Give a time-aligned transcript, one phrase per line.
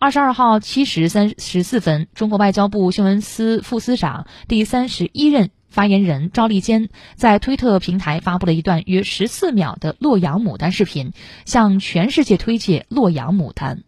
[0.00, 11.12] 二十二号七时三十四分中国外交部新闻司副司长第三十一任发言人赵立坚在推特平台发布了一段约十四秒的洛阳牡丹视频
[11.44, 13.82] 向全世界推介洛阳牡丹。